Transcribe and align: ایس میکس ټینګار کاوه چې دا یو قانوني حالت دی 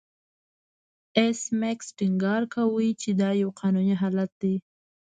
ایس 1.17 1.39
میکس 1.59 1.87
ټینګار 1.97 2.41
کاوه 2.53 2.87
چې 3.01 3.09
دا 3.21 3.29
یو 3.41 3.49
قانوني 3.59 3.95
حالت 4.01 4.31
دی 4.41 4.55